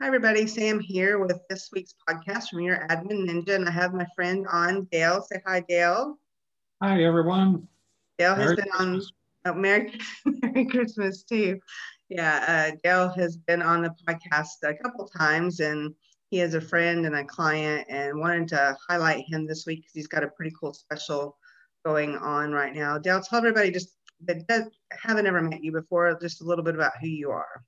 Hi, 0.00 0.06
everybody. 0.06 0.46
Sam 0.46 0.80
here 0.80 1.18
with 1.18 1.38
this 1.50 1.68
week's 1.74 1.94
podcast 2.08 2.48
from 2.48 2.60
your 2.60 2.88
admin 2.88 3.28
ninja, 3.28 3.56
and 3.56 3.68
I 3.68 3.70
have 3.70 3.92
my 3.92 4.06
friend 4.16 4.46
on 4.50 4.84
Dale. 4.90 5.20
Say 5.20 5.42
hi, 5.46 5.60
Dale. 5.68 6.18
Hi, 6.82 7.04
everyone. 7.04 7.68
Dale 8.18 8.34
has 8.34 8.46
Merry 8.46 8.56
been 8.56 8.72
on. 8.78 9.02
Oh, 9.44 9.52
Merry, 9.52 9.98
Merry 10.24 10.64
Christmas 10.64 11.22
too. 11.22 11.60
Yeah, 12.08 12.44
uh, 12.72 12.76
Dale 12.82 13.10
has 13.10 13.36
been 13.36 13.60
on 13.60 13.82
the 13.82 13.94
podcast 14.08 14.62
a 14.62 14.74
couple 14.74 15.06
times, 15.06 15.60
and 15.60 15.94
he 16.30 16.40
is 16.40 16.54
a 16.54 16.62
friend 16.62 17.04
and 17.04 17.16
a 17.16 17.24
client, 17.24 17.86
and 17.90 18.18
wanted 18.18 18.48
to 18.48 18.76
highlight 18.88 19.26
him 19.28 19.46
this 19.46 19.66
week 19.66 19.80
because 19.80 19.92
he's 19.92 20.08
got 20.08 20.24
a 20.24 20.28
pretty 20.28 20.54
cool 20.58 20.72
special 20.72 21.36
going 21.84 22.16
on 22.16 22.52
right 22.52 22.74
now. 22.74 22.96
Dale, 22.96 23.20
tell 23.20 23.38
everybody 23.38 23.70
just 23.70 23.96
that 24.24 24.70
haven't 24.92 25.26
ever 25.26 25.42
met 25.42 25.62
you 25.62 25.72
before, 25.72 26.18
just 26.22 26.40
a 26.40 26.44
little 26.44 26.64
bit 26.64 26.74
about 26.74 26.92
who 27.02 27.08
you 27.08 27.30
are. 27.30 27.62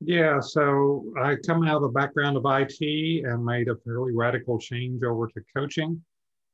Yeah, 0.00 0.38
so 0.40 1.12
I 1.20 1.34
come 1.44 1.64
out 1.64 1.78
of 1.78 1.82
a 1.82 1.88
background 1.88 2.36
of 2.36 2.44
IT 2.46 3.24
and 3.24 3.44
made 3.44 3.68
a 3.68 3.76
fairly 3.76 4.12
radical 4.14 4.58
change 4.58 5.02
over 5.02 5.26
to 5.26 5.40
coaching. 5.56 6.00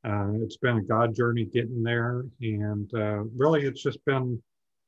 Uh, 0.03 0.33
it's 0.37 0.57
been 0.57 0.79
a 0.79 0.83
God 0.83 1.15
journey 1.15 1.45
getting 1.45 1.83
there, 1.83 2.25
and 2.41 2.93
uh, 2.95 3.25
really, 3.37 3.65
it's 3.65 3.83
just 3.83 4.03
been 4.07 4.43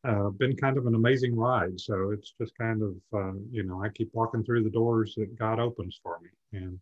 uh, 0.04 0.30
been 0.30 0.56
kind 0.56 0.78
of 0.78 0.86
an 0.86 0.95
amazing 0.95 1.36
ride. 1.36 1.78
So 1.80 2.12
it's 2.12 2.32
just 2.40 2.56
kind 2.58 2.82
of 2.82 2.95
uh, 3.12 3.38
you 3.50 3.62
know 3.62 3.82
I 3.82 3.90
keep 3.90 4.10
walking 4.14 4.42
through 4.42 4.64
the 4.64 4.70
doors 4.70 5.14
that 5.16 5.38
God 5.38 5.60
opens 5.60 6.00
for 6.02 6.18
me, 6.20 6.59
and 6.59 6.80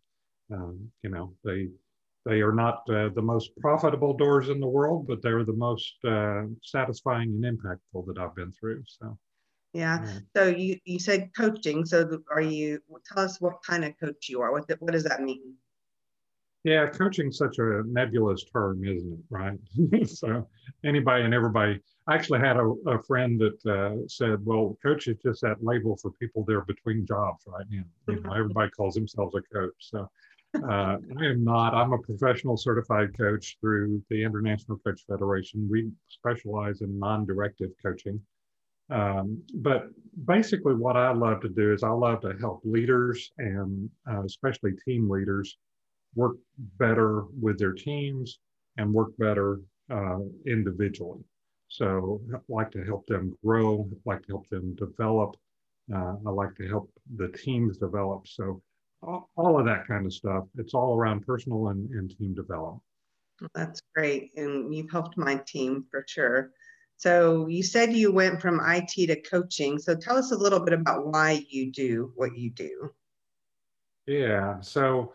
um, 0.53 0.91
you 1.03 1.09
know 1.09 1.33
they 1.43 1.67
they 2.25 2.41
are 2.41 2.53
not 2.53 2.89
uh, 2.89 3.09
the 3.09 3.21
most 3.21 3.51
profitable 3.57 4.13
doors 4.13 4.47
in 4.47 4.61
the 4.61 4.67
world, 4.67 5.07
but 5.07 5.21
they're 5.21 5.43
the 5.43 5.53
most 5.53 5.95
uh, 6.05 6.43
satisfying 6.63 7.43
and 7.43 7.59
impactful 7.59 8.05
that 8.07 8.17
I've 8.17 8.35
been 8.35 8.53
through. 8.53 8.83
So. 8.87 9.17
Yeah. 9.75 9.99
Mm-hmm. 9.99 10.17
So 10.35 10.47
you, 10.47 10.79
you 10.85 10.99
said 10.99 11.31
coaching. 11.35 11.85
So 11.85 12.21
are 12.31 12.41
you, 12.41 12.79
tell 13.05 13.23
us 13.23 13.41
what 13.41 13.61
kind 13.61 13.83
of 13.83 13.93
coach 13.99 14.29
you 14.29 14.41
are. 14.41 14.53
What, 14.53 14.67
the, 14.67 14.77
what 14.79 14.93
does 14.93 15.03
that 15.03 15.21
mean? 15.21 15.55
Yeah, 16.63 16.87
coaching's 16.87 17.37
such 17.37 17.59
a 17.59 17.83
nebulous 17.85 18.45
term, 18.45 18.85
isn't 18.85 19.13
it? 19.13 19.19
Right. 19.29 20.07
so 20.07 20.47
anybody 20.83 21.23
and 21.23 21.33
everybody. 21.33 21.79
I 22.07 22.15
actually 22.15 22.39
had 22.39 22.57
a, 22.57 22.73
a 22.87 23.03
friend 23.03 23.39
that 23.39 23.71
uh, 23.71 24.07
said, 24.07 24.43
"Well, 24.43 24.75
coach 24.81 25.07
is 25.07 25.17
just 25.23 25.41
that 25.41 25.57
label 25.61 25.95
for 25.97 26.09
people 26.11 26.43
that 26.45 26.55
are 26.55 26.65
between 26.65 27.05
jobs 27.05 27.43
right 27.45 27.65
now. 27.69 27.83
You 28.07 28.19
know, 28.21 28.33
everybody 28.35 28.71
calls 28.71 28.95
themselves 28.95 29.35
a 29.35 29.41
coach." 29.53 29.75
So 29.77 30.09
uh, 30.55 30.97
I 31.19 31.25
am 31.25 31.43
not. 31.43 31.75
I'm 31.75 31.93
a 31.93 31.99
professional 31.99 32.57
certified 32.57 33.15
coach 33.15 33.57
through 33.61 34.01
the 34.09 34.23
International 34.23 34.79
Coach 34.79 35.01
Federation. 35.07 35.67
We 35.69 35.91
specialize 36.07 36.81
in 36.81 36.97
non-directive 36.97 37.71
coaching. 37.83 38.19
Um, 38.89 39.41
but 39.55 39.87
basically, 40.25 40.75
what 40.75 40.95
I 40.95 41.11
love 41.11 41.41
to 41.41 41.49
do 41.49 41.73
is 41.73 41.83
I 41.83 41.89
love 41.89 42.21
to 42.21 42.35
help 42.39 42.61
leaders 42.63 43.31
and 43.37 43.89
uh, 44.09 44.23
especially 44.23 44.73
team 44.85 45.09
leaders 45.09 45.57
work 46.15 46.37
better 46.77 47.23
with 47.41 47.59
their 47.59 47.73
teams 47.73 48.39
and 48.77 48.93
work 48.93 49.11
better 49.17 49.59
uh, 49.91 50.19
individually. 50.45 51.23
So 51.67 52.21
I 52.33 52.37
like 52.47 52.71
to 52.71 52.83
help 52.83 53.05
them 53.07 53.35
grow, 53.43 53.89
like 54.05 54.21
to 54.23 54.33
help 54.33 54.47
them 54.49 54.75
develop. 54.75 55.35
Uh, 55.93 56.15
I 56.25 56.29
like 56.29 56.55
to 56.55 56.67
help 56.67 56.91
the 57.15 57.27
teams 57.29 57.77
develop. 57.77 58.27
So 58.27 58.61
all, 59.01 59.29
all, 59.35 59.59
of 59.59 59.65
that 59.65 59.87
kind 59.87 60.05
of 60.05 60.13
stuff. 60.13 60.45
It's 60.57 60.73
all 60.73 60.95
around 60.95 61.25
personal 61.25 61.69
and, 61.69 61.89
and 61.91 62.09
team 62.17 62.33
development. 62.33 62.81
That's 63.53 63.81
great. 63.93 64.31
And 64.37 64.73
you've 64.73 64.89
helped 64.89 65.17
my 65.17 65.35
team 65.45 65.85
for 65.91 66.05
sure. 66.07 66.51
So 66.97 67.47
you 67.47 67.63
said 67.63 67.93
you 67.93 68.11
went 68.11 68.41
from 68.41 68.61
IT 68.65 69.07
to 69.07 69.21
coaching. 69.21 69.79
So 69.79 69.95
tell 69.95 70.17
us 70.17 70.31
a 70.31 70.37
little 70.37 70.59
bit 70.59 70.73
about 70.73 71.07
why 71.07 71.45
you 71.49 71.71
do 71.71 72.11
what 72.15 72.37
you 72.37 72.49
do. 72.51 72.91
Yeah. 74.07 74.61
So 74.61 75.13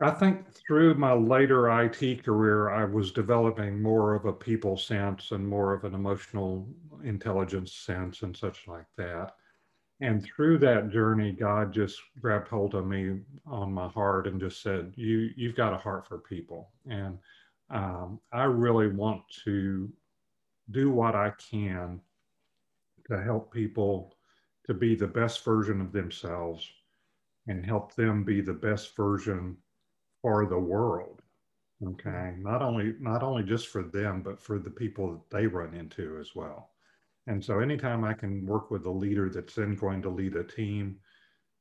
I 0.00 0.10
think 0.10 0.46
through 0.52 0.94
my 0.94 1.12
later 1.12 1.70
IT 1.82 2.24
career, 2.24 2.70
I 2.70 2.84
was 2.84 3.12
developing 3.12 3.80
more 3.80 4.14
of 4.14 4.26
a 4.26 4.32
people 4.32 4.76
sense 4.76 5.32
and 5.32 5.46
more 5.46 5.72
of 5.72 5.84
an 5.84 5.94
emotional 5.94 6.68
intelligence 7.02 7.72
sense 7.72 8.22
and 8.22 8.36
such 8.36 8.66
like 8.68 8.86
that. 8.96 9.32
And 10.00 10.22
through 10.22 10.58
that 10.58 10.90
journey, 10.90 11.32
God 11.32 11.72
just 11.72 11.98
grabbed 12.20 12.48
hold 12.48 12.74
of 12.74 12.86
me 12.86 13.20
on 13.46 13.72
my 13.72 13.88
heart 13.88 14.26
and 14.26 14.38
just 14.38 14.60
said, 14.60 14.92
"You, 14.94 15.30
you've 15.34 15.56
got 15.56 15.72
a 15.72 15.78
heart 15.78 16.06
for 16.06 16.18
people." 16.18 16.70
And 16.86 17.18
um, 17.70 18.20
I 18.30 18.44
really 18.44 18.88
want 18.88 19.22
to 19.44 19.90
do 20.70 20.90
what 20.90 21.14
I 21.14 21.32
can 21.50 22.00
to 23.08 23.22
help 23.22 23.52
people 23.52 24.16
to 24.66 24.74
be 24.74 24.94
the 24.94 25.06
best 25.06 25.44
version 25.44 25.80
of 25.80 25.92
themselves 25.92 26.68
and 27.46 27.64
help 27.64 27.94
them 27.94 28.24
be 28.24 28.40
the 28.40 28.52
best 28.52 28.96
version 28.96 29.56
for 30.22 30.46
the 30.46 30.58
world 30.58 31.22
okay? 31.84 32.34
Not 32.38 32.62
only 32.62 32.94
not 33.00 33.22
only 33.22 33.42
just 33.42 33.68
for 33.68 33.82
them 33.82 34.22
but 34.22 34.40
for 34.40 34.58
the 34.58 34.70
people 34.70 35.12
that 35.12 35.30
they 35.30 35.46
run 35.46 35.74
into 35.74 36.18
as 36.18 36.34
well. 36.34 36.70
And 37.26 37.44
so 37.44 37.60
anytime 37.60 38.04
i 38.04 38.14
can 38.14 38.46
work 38.46 38.70
with 38.70 38.86
a 38.86 38.90
leader 38.90 39.28
that's 39.28 39.54
then 39.54 39.74
going 39.74 40.02
to 40.02 40.10
lead 40.10 40.36
a 40.36 40.44
team 40.44 40.98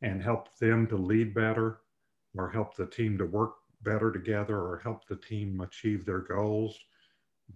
and 0.01 0.21
help 0.21 0.55
them 0.57 0.87
to 0.87 0.95
lead 0.95 1.33
better 1.33 1.79
or 2.37 2.49
help 2.49 2.75
the 2.75 2.85
team 2.85 3.17
to 3.17 3.25
work 3.25 3.55
better 3.81 4.11
together 4.11 4.57
or 4.57 4.79
help 4.83 5.07
the 5.07 5.15
team 5.15 5.61
achieve 5.61 6.05
their 6.05 6.19
goals 6.19 6.79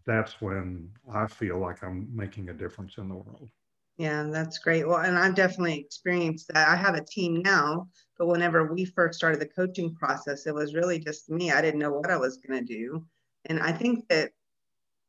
that's 0.06 0.42
when 0.42 0.90
I 1.14 1.28
feel 1.28 1.60
like 1.60 1.84
I'm 1.84 2.08
making 2.16 2.50
a 2.50 2.54
difference 2.54 2.98
in 2.98 3.10
the 3.10 3.16
world. 3.16 3.50
Yeah, 3.98 4.24
that's 4.32 4.60
great. 4.60 4.88
Well, 4.88 5.00
and 5.00 5.18
I've 5.18 5.36
definitely 5.36 5.78
experienced 5.78 6.48
that. 6.54 6.70
I 6.70 6.76
have 6.76 6.96
a 6.96 7.04
team 7.04 7.42
now, 7.42 7.90
but 8.18 8.28
whenever 8.28 8.74
we 8.74 8.86
first 8.86 9.18
started 9.18 9.42
the 9.42 9.48
coaching 9.48 9.94
process, 9.94 10.48
it 10.48 10.56
was 10.56 10.74
really 10.74 11.00
just 11.00 11.30
me. 11.30 11.52
I 11.52 11.62
didn't 11.62 11.82
know 11.82 11.92
what 11.92 12.10
I 12.10 12.18
was 12.18 12.38
going 12.38 12.66
to 12.66 12.74
do. 12.74 13.06
And 13.46 13.60
I 13.60 13.74
think 13.74 14.08
that 14.08 14.32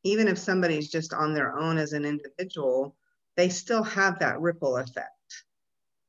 even 0.02 0.26
if 0.26 0.38
somebody's 0.38 0.90
just 0.90 1.12
on 1.14 1.34
their 1.34 1.56
own 1.56 1.78
as 1.78 1.92
an 1.92 2.04
individual, 2.04 2.96
they 3.36 3.48
still 3.48 3.84
have 3.84 4.18
that 4.18 4.40
ripple 4.40 4.76
effect 4.76 5.06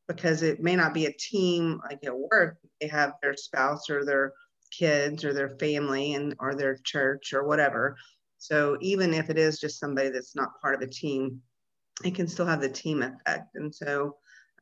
because 0.08 0.42
it 0.42 0.62
may 0.62 0.76
not 0.76 0.94
be 0.94 1.06
a 1.06 1.14
team 1.14 1.80
like 1.88 2.04
at 2.04 2.18
work. 2.18 2.58
They 2.80 2.88
have 2.88 3.14
their 3.22 3.36
spouse 3.38 3.90
or 3.90 4.04
their 4.04 4.34
kids 4.72 5.24
or 5.24 5.34
their 5.34 5.50
family 5.50 6.16
and 6.16 6.36
or 6.40 6.56
their 6.56 6.78
church 6.84 7.34
or 7.34 7.46
whatever 7.46 7.96
so 8.42 8.76
even 8.82 9.14
if 9.14 9.30
it 9.30 9.38
is 9.38 9.60
just 9.60 9.80
somebody 9.80 10.10
that's 10.10 10.36
not 10.36 10.60
part 10.60 10.74
of 10.74 10.82
a 10.82 10.92
team, 10.92 11.40
it 12.04 12.16
can 12.16 12.28
still 12.28 12.48
have 12.48 12.60
the 12.60 12.68
team 12.68 13.04
effect. 13.04 13.54
And 13.54 13.74
so 13.74 14.16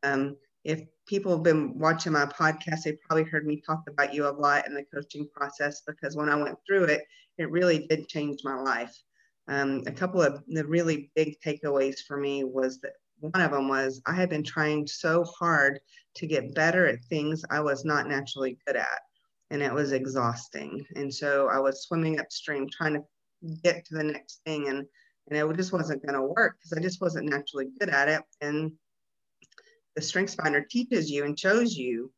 um, 0.03 0.35
if 0.65 0.81
people 1.07 1.31
have 1.31 1.43
been 1.43 1.79
watching 1.79 2.11
my 2.11 2.25
podcast, 2.25 2.83
they 2.83 2.97
probably 3.07 3.23
heard 3.23 3.47
me 3.47 3.63
talk 3.65 3.83
about 3.87 4.13
you 4.13 4.27
a 4.27 4.35
lot 4.35 4.67
in 4.67 4.73
the 4.73 4.83
coaching 4.93 5.29
process 5.33 5.81
because 5.87 6.17
when 6.17 6.27
I 6.27 6.35
went 6.35 6.57
through 6.67 6.83
it, 6.85 7.03
it 7.37 7.49
really 7.51 7.87
did 7.87 8.09
change 8.09 8.41
my 8.43 8.55
life. 8.55 8.93
Um, 9.47 9.83
a 9.87 9.93
couple 9.93 10.21
of 10.21 10.43
the 10.49 10.65
really 10.65 11.09
big 11.15 11.37
takeaways 11.39 11.99
for 12.05 12.17
me 12.17 12.43
was 12.43 12.81
that 12.81 12.95
one 13.21 13.41
of 13.41 13.51
them 13.51 13.69
was 13.69 14.01
I 14.05 14.13
had 14.13 14.29
been 14.29 14.43
trying 14.43 14.87
so 14.87 15.23
hard 15.23 15.79
to 16.15 16.27
get 16.27 16.53
better 16.53 16.85
at 16.85 17.05
things 17.05 17.45
I 17.49 17.61
was 17.61 17.85
not 17.85 18.09
naturally 18.09 18.57
good 18.67 18.75
at. 18.75 18.99
And 19.51 19.63
it 19.63 19.73
was 19.73 19.93
exhausting. 19.93 20.85
And 20.97 21.13
so 21.13 21.47
I 21.47 21.59
was 21.59 21.83
swimming 21.83 22.19
upstream 22.19 22.67
trying 22.69 22.95
to 22.95 23.03
get 23.63 23.85
to 23.85 23.95
the 23.95 24.03
next 24.03 24.41
thing 24.45 24.67
and 24.67 24.85
and 25.29 25.37
it 25.37 25.57
just 25.57 25.73
wasn't 25.73 26.03
going 26.05 26.15
to 26.15 26.21
work 26.23 26.57
because 26.57 26.73
I 26.73 26.81
just 26.81 27.01
wasn't 27.01 27.29
naturally 27.29 27.67
good 27.79 27.89
at 27.89 28.09
it. 28.09 28.21
And 28.41 28.71
the 29.95 30.01
Strengths 30.01 30.35
Finder 30.35 30.61
teaches 30.61 31.09
you 31.09 31.25
and 31.25 31.37
shows 31.37 31.75
you 31.75 32.11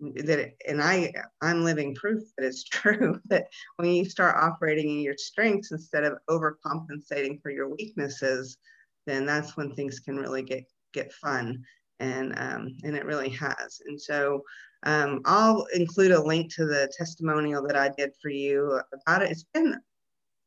that, 0.00 0.38
it, 0.38 0.56
and 0.68 0.82
I, 0.82 1.12
I'm 1.40 1.64
living 1.64 1.94
proof 1.94 2.22
that 2.36 2.46
it's 2.46 2.64
true 2.68 3.20
that 3.26 3.46
when 3.76 3.90
you 3.90 4.04
start 4.04 4.36
operating 4.36 4.90
in 4.90 5.00
your 5.00 5.16
strengths 5.16 5.72
instead 5.72 6.04
of 6.04 6.18
overcompensating 6.28 7.40
for 7.42 7.50
your 7.50 7.68
weaknesses, 7.68 8.58
then 9.06 9.24
that's 9.24 9.56
when 9.56 9.74
things 9.74 10.00
can 10.00 10.16
really 10.16 10.42
get 10.42 10.64
get 10.92 11.12
fun. 11.14 11.64
And 12.00 12.32
um, 12.36 12.76
and 12.84 12.94
it 12.94 13.04
really 13.04 13.30
has. 13.30 13.80
And 13.86 14.00
so 14.00 14.42
um, 14.84 15.20
I'll 15.24 15.66
include 15.74 16.12
a 16.12 16.22
link 16.22 16.54
to 16.54 16.64
the 16.64 16.92
testimonial 16.96 17.66
that 17.66 17.76
I 17.76 17.88
did 17.88 18.12
for 18.22 18.28
you 18.28 18.80
about 18.92 19.22
it. 19.22 19.30
It's 19.32 19.46
been 19.52 19.74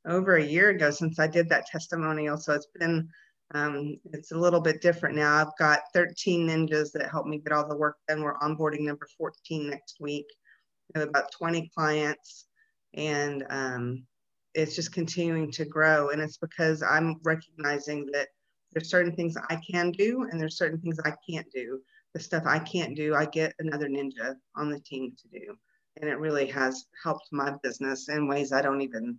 over 0.05 0.35
a 0.35 0.43
year 0.43 0.69
ago 0.69 0.91
since 0.91 1.19
I 1.19 1.27
did 1.27 1.49
that 1.49 1.67
testimonial. 1.67 2.37
So 2.37 2.53
it's 2.53 2.67
been, 2.79 3.09
um, 3.53 3.97
it's 4.05 4.31
a 4.31 4.37
little 4.37 4.61
bit 4.61 4.81
different 4.81 5.15
now. 5.15 5.35
I've 5.37 5.57
got 5.59 5.81
13 5.93 6.47
ninjas 6.47 6.91
that 6.93 7.09
help 7.09 7.27
me 7.27 7.39
get 7.39 7.53
all 7.53 7.67
the 7.67 7.77
work 7.77 7.97
done. 8.07 8.21
We're 8.21 8.39
onboarding 8.39 8.81
number 8.81 9.07
14 9.17 9.69
next 9.69 9.97
week. 9.99 10.25
We 10.93 10.99
have 10.99 11.09
about 11.09 11.31
20 11.31 11.69
clients 11.75 12.47
and 12.93 13.45
um, 13.49 14.03
it's 14.53 14.75
just 14.75 14.93
continuing 14.93 15.51
to 15.51 15.65
grow. 15.65 16.09
And 16.09 16.21
it's 16.21 16.37
because 16.37 16.83
I'm 16.83 17.17
recognizing 17.23 18.07
that 18.13 18.29
there's 18.73 18.89
certain 18.89 19.15
things 19.15 19.35
I 19.49 19.57
can 19.69 19.91
do 19.91 20.27
and 20.29 20.39
there's 20.39 20.57
certain 20.57 20.79
things 20.79 20.99
I 21.03 21.13
can't 21.29 21.47
do. 21.53 21.81
The 22.13 22.19
stuff 22.19 22.43
I 22.45 22.59
can't 22.59 22.95
do, 22.95 23.15
I 23.15 23.25
get 23.25 23.53
another 23.59 23.87
ninja 23.87 24.35
on 24.55 24.69
the 24.69 24.79
team 24.79 25.13
to 25.21 25.39
do. 25.39 25.55
And 26.01 26.09
it 26.09 26.19
really 26.19 26.47
has 26.47 26.85
helped 27.03 27.27
my 27.31 27.53
business 27.63 28.09
in 28.09 28.27
ways 28.27 28.51
I 28.51 28.61
don't 28.61 28.81
even 28.81 29.17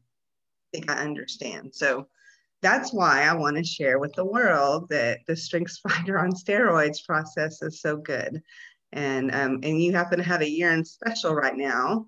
think 0.73 0.91
I 0.91 0.97
understand. 0.97 1.75
So 1.75 2.07
that's 2.63 2.93
why 2.93 3.23
I 3.23 3.35
want 3.35 3.57
to 3.57 3.65
share 3.65 3.99
with 3.99 4.13
the 4.15 4.25
world 4.25 4.89
that 4.91 5.21
the 5.27 5.37
Strengths 5.37 5.79
Finder 5.79 6.19
on 6.19 6.33
steroids 6.33 7.05
process 7.05 7.61
is 7.63 7.81
so 7.81 7.97
good. 7.97 8.43
And 8.93 9.35
um, 9.35 9.61
and 9.63 9.83
you 9.83 9.93
happen 9.93 10.19
to 10.19 10.25
have 10.25 10.43
a 10.43 10.51
year 10.51 10.73
in 10.73 10.85
special 10.85 11.35
right 11.35 11.57
now. 11.57 12.07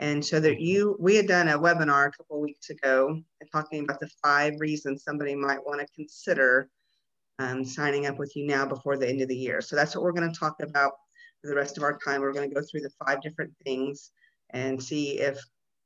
And 0.00 0.24
so 0.24 0.40
that 0.40 0.60
you, 0.60 0.96
we 0.98 1.14
had 1.14 1.28
done 1.28 1.48
a 1.48 1.58
webinar 1.58 2.08
a 2.08 2.10
couple 2.10 2.40
weeks 2.40 2.70
ago 2.70 3.20
talking 3.52 3.84
about 3.84 4.00
the 4.00 4.10
five 4.22 4.54
reasons 4.58 5.04
somebody 5.04 5.36
might 5.36 5.64
want 5.64 5.80
to 5.80 5.86
consider 5.94 6.68
um, 7.38 7.64
signing 7.64 8.06
up 8.06 8.18
with 8.18 8.34
you 8.34 8.46
now 8.46 8.66
before 8.66 8.96
the 8.96 9.08
end 9.08 9.20
of 9.20 9.28
the 9.28 9.36
year. 9.36 9.60
So 9.60 9.76
that's 9.76 9.94
what 9.94 10.02
we're 10.02 10.12
going 10.12 10.32
to 10.32 10.38
talk 10.38 10.56
about 10.60 10.92
for 11.40 11.48
the 11.48 11.54
rest 11.54 11.76
of 11.76 11.84
our 11.84 11.96
time. 11.98 12.20
We're 12.20 12.32
going 12.32 12.48
to 12.48 12.54
go 12.54 12.62
through 12.62 12.80
the 12.80 12.90
five 13.06 13.22
different 13.22 13.52
things 13.64 14.10
and 14.50 14.82
see 14.82 15.20
if 15.20 15.38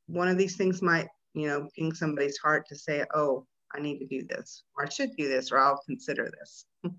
one 0.06 0.28
of 0.28 0.38
these 0.38 0.56
things 0.56 0.80
might, 0.80 1.08
you 1.34 1.48
know, 1.48 1.68
ping 1.76 1.94
somebody's 1.94 2.38
heart 2.38 2.66
to 2.68 2.76
say, 2.76 3.04
oh, 3.14 3.46
I 3.74 3.80
need 3.80 3.98
to 3.98 4.06
do 4.06 4.26
this, 4.26 4.64
or 4.76 4.86
I 4.86 4.88
should 4.88 5.10
do 5.16 5.28
this, 5.28 5.52
or 5.52 5.58
I'll 5.58 5.82
consider 5.86 6.30
this. 6.38 6.64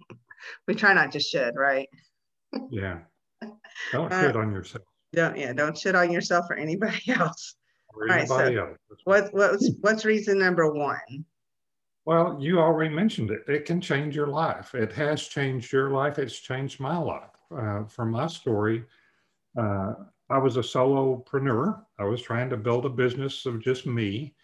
we 0.68 0.76
try 0.76 0.94
not 0.94 1.12
to 1.14 1.20
should, 1.20 1.56
right? 1.56 1.88
yeah. 2.70 3.00
Don't 3.92 4.12
uh, 4.12 4.22
shit 4.22 4.36
on 4.36 4.52
yourself. 4.52 4.84
Don't 5.14 5.38
yeah, 5.38 5.54
don't 5.54 5.78
shit 5.78 5.96
on 5.96 6.12
yourself 6.12 6.46
or 6.50 6.56
anybody 6.56 7.02
else. 7.10 7.56
Or 7.94 8.04
All 8.04 8.16
right, 8.16 8.28
so 8.28 8.38
else. 8.38 8.78
What, 9.06 9.34
what's 9.34 9.72
what's 9.82 10.06
reason 10.06 10.38
number 10.38 10.72
one? 10.72 11.26
Well, 12.06 12.38
you 12.40 12.60
already 12.60 12.94
mentioned 12.94 13.32
it. 13.32 13.42
It 13.48 13.66
can 13.66 13.82
change 13.82 14.16
your 14.16 14.28
life. 14.28 14.76
It 14.76 14.92
has 14.94 15.28
changed 15.28 15.72
your 15.72 15.92
life. 15.92 16.20
It's 16.20 16.40
changed 16.40 16.80
my 16.80 16.98
life. 16.98 17.30
Uh, 17.56 17.86
from 17.86 18.12
my 18.12 18.28
story, 18.28 18.84
uh, 19.58 19.94
I 20.30 20.38
was 20.38 20.58
a 20.58 20.62
solopreneur. 20.62 21.82
I 21.98 22.04
was 22.04 22.22
trying 22.22 22.50
to 22.52 22.58
build 22.58 22.86
a 22.86 22.90
business 22.90 23.46
of 23.46 23.62
just 23.62 23.86
me. 23.86 24.36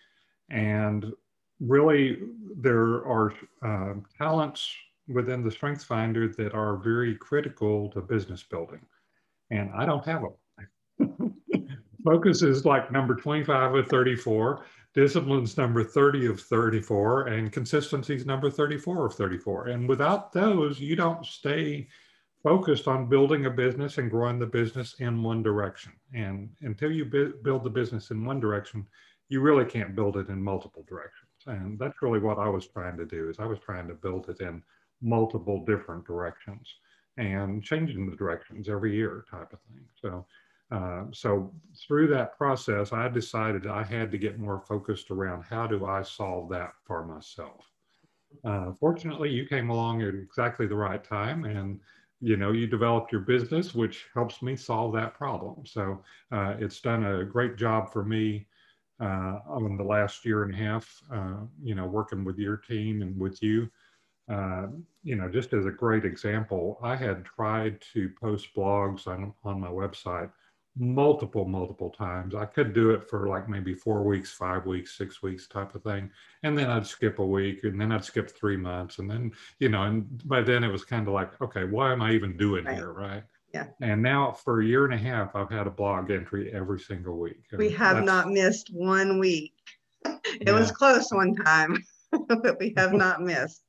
And 0.50 1.12
really, 1.60 2.20
there 2.58 3.06
are 3.06 3.34
uh, 3.64 3.94
talents 4.18 4.68
within 5.08 5.44
the 5.44 5.52
Strength 5.52 5.84
Finder 5.84 6.28
that 6.28 6.54
are 6.54 6.78
very 6.78 7.16
critical 7.16 7.90
to 7.92 8.02
business 8.02 8.44
building. 8.44 8.82
And 9.52 9.72
I 9.76 9.86
don't 9.86 10.06
have 10.06 10.22
them. 10.98 11.36
Focus 12.04 12.42
is 12.42 12.66
like 12.66 12.92
number 12.92 13.16
25 13.16 13.76
of 13.76 13.88
34. 13.88 14.64
Discipline's 14.94 15.58
number 15.58 15.84
30 15.84 16.28
of 16.28 16.40
34. 16.40 17.28
And 17.28 17.52
consistency 17.52 18.16
is 18.16 18.26
number 18.26 18.50
34 18.50 19.08
of 19.08 19.14
34. 19.14 19.68
And 19.68 19.90
without 19.90 20.32
those, 20.32 20.80
you 20.80 20.96
don't 20.96 21.26
stay 21.26 21.88
focused 22.46 22.88
on 22.88 23.10
building 23.10 23.48
a 23.48 23.50
business 23.50 23.98
and 23.98 24.12
growing 24.12 24.38
the 24.38 24.46
business 24.46 24.98
in 25.00 25.24
one 25.24 25.42
direction. 25.42 25.92
And 26.14 26.52
until 26.62 26.92
you 26.92 27.04
build 27.04 27.64
the 27.64 27.72
business 27.72 28.12
in 28.12 28.24
one 28.24 28.40
direction, 28.40 28.86
you 29.30 29.42
really 29.42 29.66
can't 29.66 29.96
build 29.96 30.16
it 30.16 30.30
in 30.30 30.44
multiple 30.44 30.86
directions. 30.88 31.32
And 31.48 31.80
that's 31.80 32.04
really 32.04 32.20
what 32.20 32.38
I 32.38 32.48
was 32.48 32.68
trying 32.68 32.98
to 32.98 33.06
do 33.06 33.30
is 33.30 33.40
I 33.40 33.48
was 33.48 33.58
trying 33.58 33.88
to 33.88 33.96
build 33.96 34.30
it 34.30 34.42
in 34.42 34.62
multiple 35.02 35.66
different 35.66 36.06
directions 36.06 36.72
and 37.18 37.64
changing 37.64 38.08
the 38.08 38.16
directions 38.16 38.70
every 38.70 38.96
year 38.96 39.26
type 39.32 39.52
of 39.52 39.60
thing. 39.62 39.84
So 40.00 40.28
uh, 40.72 41.06
so 41.12 41.52
through 41.88 42.08
that 42.08 42.38
process, 42.38 42.94
I 42.94 43.08
decided 43.08 43.66
I 43.66 43.84
had 43.84 44.12
to 44.12 44.20
get 44.20 44.40
more 44.40 44.62
focused 44.68 45.10
around 45.10 45.44
how 45.44 45.66
do 45.66 45.86
I 45.86 46.04
solve 46.04 46.50
that 46.50 46.74
for 46.86 47.06
myself. 47.06 47.72
Uh, 48.44 48.72
fortunately, 48.80 49.30
you 49.30 49.48
came 49.48 49.70
along 49.70 50.02
at 50.02 50.14
exactly 50.14 50.68
the 50.68 50.76
right 50.76 51.04
time, 51.04 51.46
and 51.46 51.80
you 52.22 52.38
know, 52.38 52.52
you 52.52 52.68
developed 52.68 53.12
your 53.12 53.22
business, 53.22 53.76
which 53.76 54.06
helps 54.14 54.42
me 54.42 54.56
solve 54.56 54.94
that 54.94 55.14
problem. 55.14 55.66
So 55.66 56.02
uh, 56.32 56.56
it's 56.60 56.80
done 56.80 57.06
a 57.06 57.26
great 57.26 57.58
job 57.58 57.92
for 57.92 58.04
me 58.04 58.48
uh, 59.00 59.40
in 59.60 59.78
the 59.78 59.84
last 59.84 60.26
year 60.26 60.44
and 60.44 60.54
a 60.54 60.58
half, 60.58 61.02
uh, 61.12 61.42
you 61.62 61.76
know, 61.76 61.86
working 61.86 62.24
with 62.24 62.38
your 62.38 62.58
team 62.58 63.02
and 63.02 63.20
with 63.20 63.42
you. 63.44 63.70
Uh, 64.32 64.68
you 65.04 65.16
know, 65.16 65.30
just 65.30 65.54
as 65.54 65.66
a 65.66 65.72
great 65.72 66.06
example, 66.06 66.80
I 66.82 66.96
had 66.96 67.26
tried 67.26 67.80
to 67.94 68.10
post 68.20 68.48
blogs 68.56 69.08
on, 69.08 69.34
on 69.44 69.60
my 69.60 69.68
website 69.68 70.32
multiple, 70.78 71.46
multiple 71.46 71.90
times. 71.90 72.36
I 72.36 72.46
could 72.46 72.74
do 72.74 72.92
it 72.92 73.10
for 73.10 73.28
like 73.28 73.48
maybe 73.48 73.74
four 73.74 74.04
weeks, 74.04 74.32
five 74.32 74.66
weeks, 74.66 74.98
six 74.98 75.22
weeks 75.22 75.48
type 75.48 75.74
of 75.76 75.84
thing. 75.84 76.10
And 76.44 76.58
then 76.58 76.70
I'd 76.70 76.86
skip 76.86 77.20
a 77.20 77.26
week 77.26 77.64
and 77.64 77.80
then 77.80 77.92
I'd 77.92 78.04
skip 78.04 78.30
three 78.30 78.58
months. 78.58 79.00
And 79.00 79.10
then, 79.10 79.32
you 79.60 79.70
know, 79.70 79.84
and 79.84 80.28
by 80.28 80.42
then 80.42 80.64
it 80.64 80.72
was 80.72 80.84
kind 80.84 81.08
of 81.08 81.14
like, 81.14 81.40
okay, 81.42 81.64
why 81.64 81.92
am 81.92 82.02
I 82.02 82.12
even 82.12 82.36
doing 82.38 82.66
right. 82.66 82.76
here? 82.76 82.92
Right. 82.92 83.24
Yeah. 83.54 83.68
And 83.82 84.02
now 84.02 84.34
for 84.34 84.62
a 84.62 84.66
year 84.66 84.84
and 84.84 84.94
a 84.94 84.98
half, 84.98 85.34
I've 85.36 85.50
had 85.50 85.66
a 85.66 85.72
blog 85.72 86.12
entry 86.12 86.54
every 86.54 86.80
single 86.80 87.18
week. 87.18 87.40
we 87.58 87.70
have 87.72 88.04
not 88.04 88.30
missed 88.30 88.70
one 88.74 89.18
week. 89.18 89.54
It 90.04 90.48
yeah. 90.48 90.52
was 90.52 90.72
close 90.72 91.10
one 91.12 91.36
time, 91.36 91.82
but 92.28 92.60
we 92.60 92.74
have 92.76 92.92
not 92.92 93.22
missed. 93.22 93.65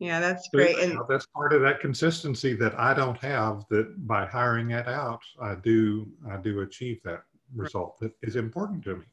Yeah, 0.00 0.18
that's 0.18 0.48
great. 0.48 0.78
And 0.78 0.98
that's 1.10 1.26
part 1.26 1.52
of 1.52 1.60
that 1.60 1.78
consistency 1.78 2.54
that 2.54 2.76
I 2.78 2.94
don't 2.94 3.18
have 3.18 3.64
that 3.68 4.06
by 4.06 4.24
hiring 4.24 4.70
it 4.70 4.88
out, 4.88 5.20
I 5.40 5.56
do, 5.56 6.08
I 6.28 6.38
do 6.38 6.60
achieve 6.60 7.00
that 7.04 7.22
result 7.54 8.00
that 8.00 8.12
is 8.22 8.36
important 8.36 8.82
to 8.84 8.96
me. 8.96 9.04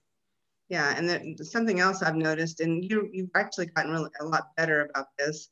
Yeah, 0.69 0.93
and 0.97 1.07
then 1.07 1.35
something 1.43 1.81
else 1.81 2.01
I've 2.01 2.15
noticed, 2.15 2.61
and 2.61 2.83
you 2.83 3.09
you've 3.11 3.29
actually 3.35 3.67
gotten 3.67 3.91
really 3.91 4.09
a 4.21 4.25
lot 4.25 4.55
better 4.55 4.89
about 4.89 5.07
this, 5.17 5.49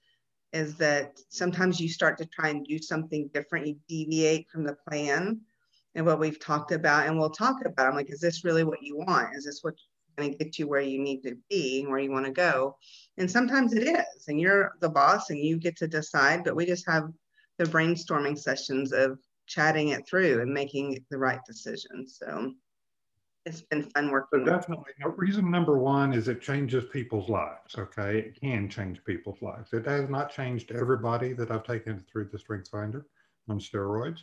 is 0.53 0.75
that 0.75 1.19
sometimes 1.29 1.79
you 1.79 1.89
start 1.89 2.17
to 2.17 2.25
try 2.25 2.49
and 2.49 2.65
do 2.65 2.77
something 2.77 3.29
different. 3.33 3.67
You 3.67 3.75
deviate 3.87 4.49
from 4.49 4.63
the 4.63 4.77
plan 4.89 5.41
and 5.95 6.05
what 6.05 6.19
we've 6.19 6.39
talked 6.39 6.71
about, 6.71 7.07
and 7.07 7.17
we'll 7.17 7.29
talk 7.29 7.65
about. 7.65 7.87
I'm 7.87 7.95
like, 7.95 8.11
is 8.11 8.19
this 8.19 8.43
really 8.43 8.63
what 8.63 8.81
you 8.81 8.97
want? 8.97 9.35
Is 9.35 9.45
this 9.45 9.59
what 9.63 9.75
going 10.17 10.31
to 10.31 10.37
get 10.37 10.57
you 10.57 10.67
where 10.67 10.81
you 10.81 10.99
need 10.99 11.21
to 11.23 11.37
be, 11.49 11.85
where 11.85 11.99
you 11.99 12.11
want 12.11 12.25
to 12.25 12.31
go. 12.31 12.77
And 13.17 13.31
sometimes 13.31 13.73
it 13.73 13.87
is, 13.87 14.27
and 14.27 14.39
you're 14.39 14.73
the 14.81 14.89
boss 14.89 15.29
and 15.29 15.39
you 15.39 15.57
get 15.57 15.77
to 15.77 15.87
decide, 15.87 16.43
but 16.43 16.55
we 16.55 16.65
just 16.65 16.85
have 16.89 17.11
the 17.57 17.65
brainstorming 17.65 18.37
sessions 18.37 18.91
of 18.91 19.19
chatting 19.47 19.89
it 19.89 20.07
through 20.07 20.41
and 20.41 20.53
making 20.53 21.05
the 21.09 21.17
right 21.17 21.39
decision. 21.47 22.07
So 22.07 22.53
it's 23.45 23.61
been 23.61 23.83
fun 23.91 24.11
working. 24.11 24.45
So 24.45 24.51
definitely. 24.51 24.91
Reason 25.15 25.49
number 25.49 25.77
one 25.77 26.13
is 26.13 26.27
it 26.27 26.41
changes 26.41 26.85
people's 26.91 27.29
lives. 27.29 27.75
Okay. 27.77 28.19
It 28.19 28.41
can 28.41 28.67
change 28.67 29.03
people's 29.05 29.41
lives. 29.41 29.71
It 29.71 29.85
has 29.85 30.09
not 30.09 30.31
changed 30.31 30.71
everybody 30.71 31.31
that 31.33 31.51
I've 31.51 31.63
taken 31.63 32.03
through 32.11 32.29
the 32.31 32.39
Strength 32.39 32.69
Finder 32.69 33.05
on 33.47 33.59
steroids. 33.59 34.21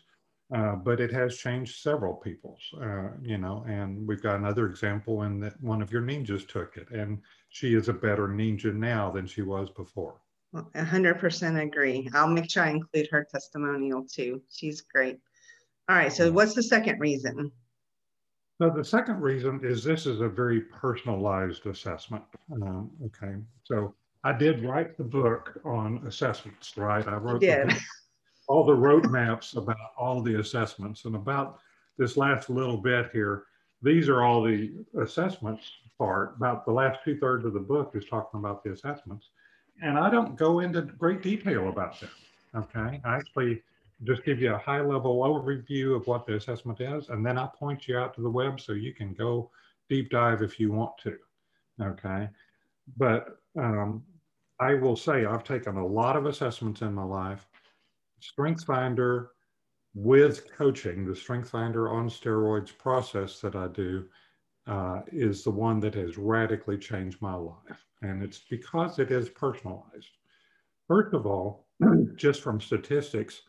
Uh, 0.55 0.77
but 0.77 1.01
it 1.01 1.11
has 1.11 1.39
changed 1.39 1.81
several 1.81 2.15
people's, 2.15 2.61
uh, 2.83 3.09
you 3.23 3.39
know, 3.39 3.65
and 3.67 4.07
we've 4.07 4.23
got 4.23 4.37
another 4.37 4.67
example 4.67 5.23
in 5.23 5.41
that 5.41 5.55
one 5.63 5.81
of 5.81 5.91
your 5.91 6.03
ninjas 6.03 6.47
took 6.47 6.77
it 6.77 6.91
and 6.91 7.19
she 7.49 7.75
is 7.75 7.89
a 7.89 7.93
better 7.93 8.29
ninja 8.29 8.75
now 8.75 9.11
than 9.11 9.27
she 9.27 9.41
was 9.41 9.71
before. 9.71 10.21
100% 10.55 11.63
agree. 11.63 12.11
I'll 12.13 12.29
make 12.29 12.51
sure 12.51 12.65
I 12.65 12.71
include 12.71 13.09
her 13.11 13.27
testimonial 13.31 14.05
too. 14.05 14.43
She's 14.51 14.83
great. 14.83 15.19
All 15.89 15.97
right. 15.97 16.13
So 16.13 16.31
what's 16.31 16.55
the 16.55 16.63
second 16.63 17.01
reason? 17.01 17.51
So 18.61 18.69
the 18.69 18.85
second 18.85 19.23
reason 19.23 19.61
is 19.65 19.83
this 19.83 20.07
is 20.07 20.21
a 20.21 20.29
very 20.29 20.61
personalized 20.61 21.65
assessment. 21.67 22.25
Um, 22.53 22.91
okay. 23.07 23.37
So 23.65 23.95
I 24.23 24.35
did 24.35 24.63
write 24.63 24.99
the 24.99 25.05
book 25.05 25.59
on 25.65 26.05
assessments, 26.07 26.77
right? 26.77 27.07
I 27.09 27.15
wrote 27.15 27.43
you 27.43 27.49
did 27.49 27.75
all 28.49 28.65
the 28.65 28.73
roadmaps 28.73 29.57
about 29.57 29.77
all 29.97 30.21
the 30.23 30.41
assessments. 30.41 31.05
And 31.05 31.15
about 31.15 31.61
this 31.99 32.17
last 32.17 32.51
little 32.51 32.77
bit 32.77 33.11
here, 33.13 33.45
these 33.83 34.09
are 34.09 34.23
all 34.23 34.43
the 34.43 34.73
assessments 35.01 35.71
part. 35.99 36.35
About 36.37 36.65
the 36.65 36.73
last 36.73 37.01
two 37.05 37.19
thirds 37.19 37.45
of 37.45 37.53
the 37.53 37.61
book 37.61 37.93
is 37.95 38.05
talking 38.05 38.41
about 38.41 38.63
the 38.63 38.73
assessments. 38.73 39.29
And 39.83 39.99
I 39.99 40.11
don't 40.11 40.37
go 40.37 40.61
into 40.61 40.83
great 40.83 41.23
detail 41.23 41.69
about 41.69 42.01
them. 42.01 42.11
Okay. 42.55 43.01
I 43.05 43.17
actually 43.17 43.63
just 44.05 44.25
give 44.25 44.41
you 44.41 44.55
a 44.55 44.59
high 44.59 44.81
level 44.81 45.21
overview 45.21 45.97
of 45.97 46.07
what 46.07 46.27
the 46.27 46.35
assessment 46.35 46.81
is. 46.81 47.09
And 47.09 47.25
then 47.25 47.39
I 47.39 47.47
point 47.47 47.89
you 47.89 47.99
out 47.99 48.15
to 48.15 48.21
the 48.21 48.31
web 48.31 48.61
so 48.61 48.73
you 48.73 48.93
can 48.93 49.15
go 49.15 49.51
deep 49.89 50.11
dive 50.11 50.43
if 50.43 50.59
you 50.59 50.73
want 50.73 50.93
to. 51.05 51.17
Okay. 51.81 52.29
But 52.97 53.39
um, 53.57 54.03
I 54.61 54.75
will 54.75 54.97
say 54.97 55.25
I've 55.25 55.45
taken 55.45 55.77
a 55.77 55.87
lot 55.87 56.17
of 56.17 56.27
assessments 56.27 56.83
in 56.83 56.93
my 56.95 57.05
life 57.05 57.47
StrengthsFinder 58.23 59.29
with 59.95 60.51
coaching, 60.53 61.05
the 61.05 61.13
StrengthsFinder 61.13 61.93
on 61.93 62.09
steroids 62.09 62.77
process 62.77 63.41
that 63.41 63.57
I 63.57 63.69
do 63.69 64.07
uh, 64.67 65.01
is 65.13 65.43
the 65.43 65.51
one 65.51 65.81
that 65.81 65.95
has 65.95 66.17
radically 66.17 66.79
changed 66.79 67.21
my 67.21 67.35
life. 67.35 67.85
And 68.01 68.23
it's 68.23 68.43
because 68.49 68.99
it 68.99 69.11
is 69.11 69.29
personalized. 69.29 70.17
First 70.89 71.15
of 71.15 71.27
all, 71.27 71.67
just 72.17 72.41
from 72.41 72.61
statistics, 72.61 73.43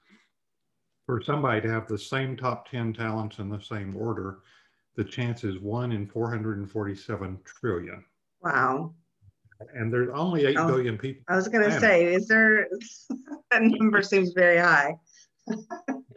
for 1.06 1.22
somebody 1.22 1.62
to 1.62 1.70
have 1.70 1.88
the 1.88 1.98
same 1.98 2.38
top 2.38 2.70
10 2.70 2.94
talents 2.94 3.40
in 3.40 3.50
the 3.50 3.60
same 3.60 3.96
order, 3.96 4.40
the 4.96 5.04
chance 5.04 5.44
is 5.44 5.60
one 5.60 5.92
in 5.92 6.08
447 6.08 7.40
trillion. 7.46 8.06
Wow 8.42 8.94
and 9.74 9.92
there's 9.92 10.10
only 10.14 10.46
eight 10.46 10.58
oh, 10.58 10.68
billion 10.68 10.98
people. 10.98 11.24
I 11.28 11.36
was 11.36 11.48
going 11.48 11.64
to 11.70 11.80
say, 11.80 12.14
is 12.14 12.28
there 12.28 12.68
that 13.52 13.62
number 13.62 14.02
seems 14.02 14.34
very 14.34 14.58
high. 14.58 14.96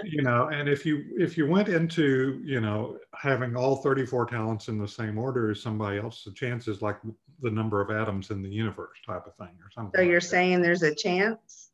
you 0.04 0.22
know, 0.22 0.48
and 0.48 0.68
if 0.68 0.86
you 0.86 1.04
if 1.18 1.36
you 1.36 1.48
went 1.48 1.68
into 1.68 2.40
you 2.44 2.60
know 2.60 2.96
having 3.14 3.56
all 3.56 3.76
34 3.76 4.26
talents 4.26 4.68
in 4.68 4.78
the 4.78 4.86
same 4.86 5.18
order 5.18 5.50
as 5.50 5.60
somebody 5.60 5.98
else, 5.98 6.22
the 6.24 6.32
chances 6.32 6.80
like 6.80 6.98
the 7.42 7.50
number 7.50 7.80
of 7.80 7.90
atoms 7.90 8.30
in 8.30 8.42
the 8.42 8.48
universe 8.48 8.98
type 9.04 9.26
of 9.26 9.34
thing 9.36 9.54
or 9.62 9.70
something. 9.74 9.98
So 9.98 10.02
you're 10.02 10.20
saying 10.20 10.62
there's 10.62 10.82
a 10.82 10.94
chance? 10.94 11.70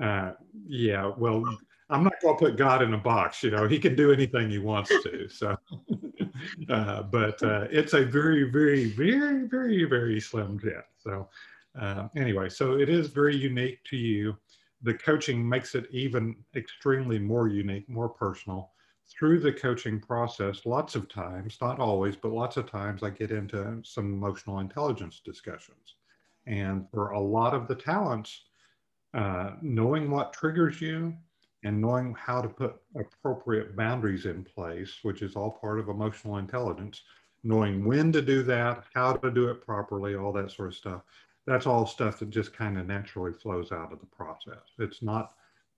Uh, 0.00 0.32
yeah. 0.66 1.10
Well, 1.16 1.44
I'm 1.88 2.02
not 2.02 2.20
going 2.20 2.36
to 2.36 2.44
put 2.46 2.56
God 2.56 2.82
in 2.82 2.94
a 2.94 2.98
box. 2.98 3.42
You 3.42 3.50
know, 3.50 3.68
He 3.68 3.78
can 3.78 3.94
do 3.94 4.12
anything 4.12 4.50
He 4.50 4.58
wants 4.58 4.90
to. 4.90 5.28
So, 5.28 5.56
uh, 6.68 7.02
but 7.04 7.42
uh, 7.42 7.66
it's 7.70 7.94
a 7.94 8.04
very, 8.04 8.50
very, 8.50 8.86
very, 8.90 9.46
very, 9.46 9.84
very 9.84 10.20
slim 10.20 10.58
jet. 10.58 10.86
So, 10.98 11.28
uh, 11.80 12.08
anyway, 12.16 12.48
so 12.48 12.78
it 12.78 12.88
is 12.88 13.08
very 13.08 13.36
unique 13.36 13.78
to 13.84 13.96
you. 13.96 14.36
The 14.82 14.94
coaching 14.94 15.48
makes 15.48 15.74
it 15.74 15.86
even 15.90 16.36
extremely 16.54 17.18
more 17.18 17.48
unique, 17.48 17.88
more 17.88 18.08
personal. 18.08 18.72
Through 19.08 19.38
the 19.38 19.52
coaching 19.52 20.00
process, 20.00 20.66
lots 20.66 20.96
of 20.96 21.08
times, 21.08 21.58
not 21.60 21.78
always, 21.78 22.16
but 22.16 22.32
lots 22.32 22.56
of 22.56 22.68
times, 22.68 23.04
I 23.04 23.10
get 23.10 23.30
into 23.30 23.80
some 23.84 24.12
emotional 24.12 24.58
intelligence 24.58 25.20
discussions. 25.24 25.94
And 26.46 26.90
for 26.90 27.10
a 27.10 27.20
lot 27.20 27.54
of 27.54 27.68
the 27.68 27.76
talents, 27.76 28.42
uh, 29.14 29.52
knowing 29.62 30.10
what 30.10 30.32
triggers 30.32 30.80
you 30.80 31.14
and 31.66 31.80
knowing 31.80 32.14
how 32.16 32.40
to 32.40 32.48
put 32.48 32.76
appropriate 32.94 33.74
boundaries 33.74 34.24
in 34.24 34.44
place, 34.44 35.00
which 35.02 35.20
is 35.20 35.34
all 35.34 35.50
part 35.50 35.80
of 35.80 35.88
emotional 35.88 36.38
intelligence, 36.38 37.02
knowing 37.42 37.84
when 37.84 38.12
to 38.12 38.22
do 38.22 38.44
that, 38.44 38.84
how 38.94 39.14
to 39.14 39.32
do 39.32 39.48
it 39.48 39.66
properly, 39.66 40.14
all 40.14 40.32
that 40.32 40.52
sort 40.52 40.68
of 40.68 40.76
stuff. 40.76 41.02
That's 41.44 41.66
all 41.66 41.84
stuff 41.84 42.20
that 42.20 42.30
just 42.30 42.52
kind 42.52 42.78
of 42.78 42.86
naturally 42.86 43.32
flows 43.32 43.72
out 43.72 43.92
of 43.92 43.98
the 43.98 44.06
process. 44.06 44.62
It's 44.78 45.02
not 45.02 45.32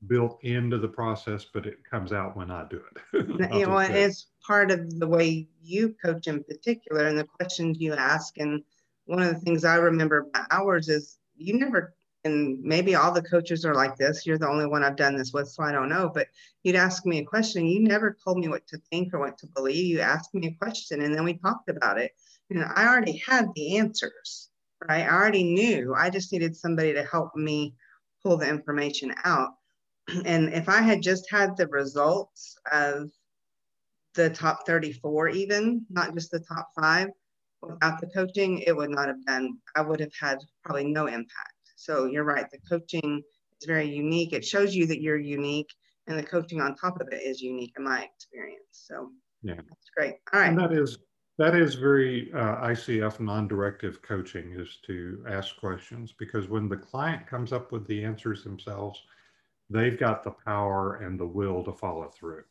built 0.06 0.38
into 0.42 0.76
the 0.76 0.88
process, 0.88 1.46
but 1.50 1.64
it 1.64 1.82
comes 1.90 2.12
out 2.12 2.36
when 2.36 2.50
I 2.50 2.66
do 2.68 2.82
it. 3.14 3.26
you 3.54 3.66
know, 3.66 3.78
it's 3.78 4.26
part 4.46 4.70
of 4.70 4.98
the 4.98 5.08
way 5.08 5.48
you 5.62 5.94
coach 6.04 6.26
in 6.26 6.44
particular 6.44 7.06
and 7.06 7.18
the 7.18 7.24
questions 7.24 7.80
you 7.80 7.94
ask. 7.94 8.36
And 8.36 8.62
one 9.06 9.22
of 9.22 9.28
the 9.28 9.40
things 9.40 9.64
I 9.64 9.76
remember 9.76 10.28
about 10.28 10.48
ours 10.50 10.90
is 10.90 11.16
you 11.34 11.58
never 11.58 11.94
and 12.28 12.62
maybe 12.62 12.94
all 12.94 13.12
the 13.12 13.22
coaches 13.22 13.64
are 13.64 13.74
like 13.74 13.96
this. 13.96 14.26
You're 14.26 14.38
the 14.38 14.48
only 14.48 14.66
one 14.66 14.84
I've 14.84 14.96
done 14.96 15.16
this 15.16 15.32
with, 15.32 15.48
so 15.48 15.62
I 15.62 15.72
don't 15.72 15.88
know. 15.88 16.10
But 16.12 16.28
you'd 16.62 16.76
ask 16.76 17.04
me 17.04 17.18
a 17.18 17.24
question. 17.24 17.66
You 17.66 17.80
never 17.80 18.16
told 18.24 18.38
me 18.38 18.48
what 18.48 18.66
to 18.68 18.78
think 18.90 19.12
or 19.12 19.18
what 19.18 19.38
to 19.38 19.46
believe. 19.46 19.86
You 19.86 20.00
asked 20.00 20.34
me 20.34 20.46
a 20.48 20.54
question 20.54 21.02
and 21.02 21.14
then 21.14 21.24
we 21.24 21.34
talked 21.34 21.68
about 21.68 21.98
it. 21.98 22.12
And 22.50 22.64
I 22.64 22.86
already 22.86 23.22
had 23.26 23.48
the 23.54 23.76
answers, 23.76 24.50
right? 24.88 25.02
I 25.02 25.10
already 25.10 25.42
knew. 25.42 25.94
I 25.94 26.10
just 26.10 26.32
needed 26.32 26.56
somebody 26.56 26.92
to 26.94 27.04
help 27.04 27.34
me 27.36 27.74
pull 28.22 28.36
the 28.36 28.48
information 28.48 29.14
out. 29.24 29.50
And 30.24 30.54
if 30.54 30.70
I 30.70 30.80
had 30.80 31.02
just 31.02 31.30
had 31.30 31.54
the 31.56 31.66
results 31.66 32.56
of 32.72 33.10
the 34.14 34.30
top 34.30 34.66
34, 34.66 35.28
even 35.28 35.84
not 35.90 36.14
just 36.14 36.30
the 36.30 36.40
top 36.40 36.70
five, 36.74 37.08
without 37.60 38.00
the 38.00 38.06
coaching, 38.06 38.60
it 38.60 38.74
would 38.76 38.90
not 38.90 39.08
have 39.08 39.24
been, 39.26 39.58
I 39.76 39.82
would 39.82 40.00
have 40.00 40.12
had 40.18 40.38
probably 40.64 40.84
no 40.84 41.06
impact. 41.06 41.57
So 41.78 42.06
you're 42.06 42.24
right. 42.24 42.50
The 42.50 42.58
coaching 42.68 43.22
is 43.60 43.66
very 43.66 43.88
unique. 43.88 44.32
It 44.32 44.44
shows 44.44 44.74
you 44.74 44.86
that 44.86 45.00
you're 45.00 45.18
unique, 45.18 45.72
and 46.06 46.18
the 46.18 46.22
coaching 46.22 46.60
on 46.60 46.74
top 46.74 47.00
of 47.00 47.08
it 47.12 47.22
is 47.22 47.40
unique 47.40 47.74
in 47.78 47.84
my 47.84 48.02
experience. 48.02 48.66
So 48.72 49.10
yeah, 49.42 49.54
that's 49.54 49.90
great. 49.96 50.16
All 50.32 50.40
right. 50.40 50.48
And 50.48 50.58
that 50.58 50.72
is 50.72 50.98
that 51.38 51.54
is 51.54 51.76
very 51.76 52.32
uh, 52.34 52.66
ICF 52.66 53.20
non-directive 53.20 54.02
coaching 54.02 54.54
is 54.58 54.78
to 54.86 55.24
ask 55.28 55.56
questions 55.56 56.12
because 56.18 56.48
when 56.48 56.68
the 56.68 56.76
client 56.76 57.28
comes 57.28 57.52
up 57.52 57.70
with 57.70 57.86
the 57.86 58.04
answers 58.04 58.42
themselves, 58.42 59.00
they've 59.70 59.98
got 59.98 60.24
the 60.24 60.32
power 60.32 60.96
and 60.96 61.18
the 61.18 61.26
will 61.26 61.62
to 61.62 61.72
follow 61.72 62.08
through. 62.08 62.42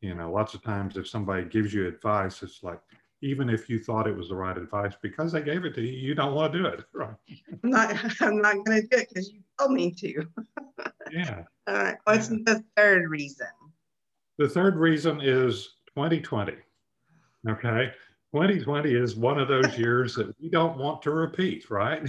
You 0.00 0.14
know, 0.14 0.32
lots 0.32 0.54
of 0.54 0.62
times 0.62 0.96
if 0.96 1.06
somebody 1.06 1.44
gives 1.44 1.74
you 1.74 1.86
advice, 1.86 2.42
it's 2.42 2.62
like, 2.62 2.80
even 3.22 3.50
if 3.50 3.68
you 3.68 3.78
thought 3.78 4.06
it 4.06 4.16
was 4.16 4.28
the 4.28 4.34
right 4.34 4.56
advice, 4.56 4.94
because 5.02 5.32
they 5.32 5.42
gave 5.42 5.64
it 5.64 5.74
to 5.74 5.82
you, 5.82 5.92
you 5.92 6.14
don't 6.14 6.34
want 6.34 6.52
to 6.52 6.58
do 6.58 6.66
it, 6.66 6.84
right? 6.92 7.14
I'm 7.62 7.70
not. 7.70 7.96
I'm 8.20 8.40
not 8.40 8.64
going 8.64 8.82
to 8.82 8.86
do 8.86 8.96
it 8.96 9.08
because 9.08 9.30
you 9.30 9.40
told 9.58 9.72
me 9.72 9.92
to. 9.92 10.26
yeah. 11.12 11.42
All 11.66 11.74
right. 11.74 11.96
What's 12.04 12.30
yeah. 12.30 12.38
the 12.46 12.64
third 12.76 13.10
reason? 13.10 13.48
The 14.38 14.48
third 14.48 14.76
reason 14.76 15.20
is 15.20 15.74
2020. 15.94 16.54
Okay. 17.48 17.92
2020 18.32 18.94
is 18.94 19.16
one 19.16 19.38
of 19.38 19.48
those 19.48 19.76
years 19.76 20.14
that 20.14 20.34
we 20.40 20.48
don't 20.48 20.78
want 20.78 21.02
to 21.02 21.10
repeat, 21.10 21.68
right? 21.68 22.08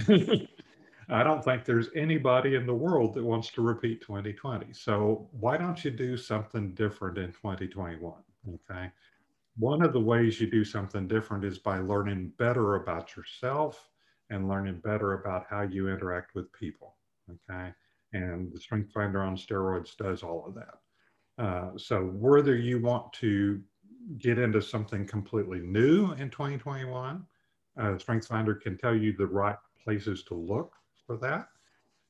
I 1.08 1.24
don't 1.24 1.44
think 1.44 1.64
there's 1.64 1.88
anybody 1.96 2.54
in 2.54 2.64
the 2.64 2.74
world 2.74 3.14
that 3.14 3.24
wants 3.24 3.50
to 3.50 3.60
repeat 3.60 4.00
2020. 4.02 4.72
So 4.72 5.28
why 5.32 5.56
don't 5.56 5.84
you 5.84 5.90
do 5.90 6.16
something 6.16 6.74
different 6.74 7.18
in 7.18 7.32
2021? 7.32 8.14
Okay 8.54 8.90
one 9.56 9.82
of 9.82 9.92
the 9.92 10.00
ways 10.00 10.40
you 10.40 10.50
do 10.50 10.64
something 10.64 11.06
different 11.06 11.44
is 11.44 11.58
by 11.58 11.78
learning 11.78 12.32
better 12.38 12.76
about 12.76 13.16
yourself 13.16 13.88
and 14.30 14.48
learning 14.48 14.80
better 14.82 15.14
about 15.14 15.44
how 15.48 15.62
you 15.62 15.88
interact 15.88 16.34
with 16.34 16.52
people. 16.52 16.96
Okay. 17.30 17.72
And 18.14 18.52
the 18.52 18.60
Strength 18.60 18.92
Finder 18.92 19.22
on 19.22 19.36
steroids 19.36 19.96
does 19.96 20.22
all 20.22 20.46
of 20.46 20.54
that. 20.54 21.42
Uh, 21.42 21.70
so, 21.76 22.04
whether 22.04 22.56
you 22.56 22.80
want 22.80 23.12
to 23.14 23.60
get 24.18 24.38
into 24.38 24.60
something 24.60 25.06
completely 25.06 25.60
new 25.60 26.12
in 26.12 26.28
2021, 26.28 27.24
uh, 27.80 27.98
Strength 27.98 28.26
Finder 28.26 28.54
can 28.54 28.76
tell 28.76 28.94
you 28.94 29.14
the 29.16 29.26
right 29.26 29.56
places 29.82 30.22
to 30.24 30.34
look 30.34 30.72
for 31.06 31.16
that. 31.18 31.48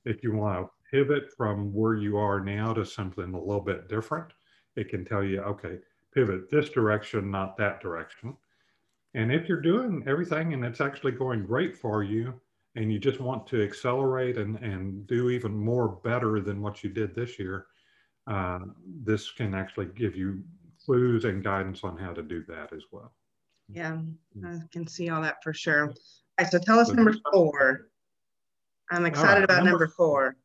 If 0.05 0.23
you 0.23 0.35
want 0.35 0.67
to 0.67 0.71
pivot 0.91 1.31
from 1.37 1.73
where 1.73 1.95
you 1.95 2.17
are 2.17 2.41
now 2.41 2.73
to 2.73 2.85
something 2.85 3.33
a 3.35 3.41
little 3.41 3.63
bit 3.63 3.89
different, 3.89 4.33
it 4.75 4.89
can 4.89 5.05
tell 5.05 5.23
you, 5.23 5.41
okay, 5.43 5.79
pivot 6.14 6.50
this 6.50 6.69
direction, 6.69 7.31
not 7.31 7.57
that 7.57 7.81
direction. 7.81 8.37
And 9.14 9.33
if 9.33 9.49
you're 9.49 9.61
doing 9.61 10.04
everything 10.07 10.54
and 10.54 10.64
it's 10.64 10.81
actually 10.81 11.12
going 11.12 11.45
great 11.45 11.76
for 11.76 12.02
you, 12.02 12.40
and 12.75 12.92
you 12.92 12.99
just 12.99 13.21
want 13.21 13.47
to 13.49 13.62
accelerate 13.62 14.38
and, 14.38 14.57
and 14.59 15.07
do 15.07 15.31
even 15.31 15.54
more 15.54 15.88
better 15.88 16.40
than 16.40 16.62
what 16.62 16.83
you 16.83 16.90
did 16.90 17.14
this 17.14 17.38
year, 17.38 17.66
uh, 18.26 18.61
this 19.04 19.31
can 19.31 19.54
actually 19.54 19.87
give 19.95 20.16
you 20.16 20.42
clues 20.85 21.25
and 21.25 21.45
guidance 21.45 21.85
on 21.85 21.97
how 21.97 22.12
to 22.12 22.23
do 22.23 22.42
that 22.49 22.73
as 22.73 22.83
well. 22.90 23.12
Yeah, 23.69 23.99
I 24.45 24.59
can 24.71 24.87
see 24.87 25.09
all 25.11 25.23
that 25.23 25.42
for 25.42 25.52
sure. 25.52 25.88
All 25.88 25.95
right, 26.38 26.50
so 26.50 26.59
tell 26.59 26.78
us 26.78 26.90
number 26.90 27.14
four. 27.33 27.88
I'm 28.90 29.07
excited 29.07 29.40
right, 29.40 29.45
about 29.45 29.64
number, 29.64 29.71
number 29.71 29.88
four. 29.88 30.37